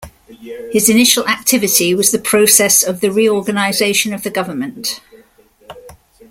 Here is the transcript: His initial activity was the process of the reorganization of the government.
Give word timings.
His 0.71 0.89
initial 0.89 1.27
activity 1.27 1.93
was 1.93 2.09
the 2.09 2.17
process 2.17 2.81
of 2.81 3.01
the 3.01 3.11
reorganization 3.11 4.15
of 4.15 4.23
the 4.23 4.31
government. 4.31 4.99